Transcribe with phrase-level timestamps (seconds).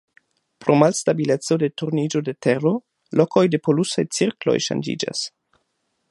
[0.63, 2.71] Pro malstabileco de turniĝo de Tero
[3.21, 5.23] lokoj de polusaj cirkloj ŝanĝiĝas.